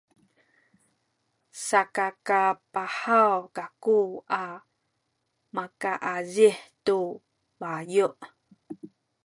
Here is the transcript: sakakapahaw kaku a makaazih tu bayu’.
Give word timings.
sakakapahaw 1.65 3.37
kaku 3.55 3.99
a 4.41 4.43
makaazih 5.55 6.57
tu 6.85 6.99
bayu’. 7.59 8.07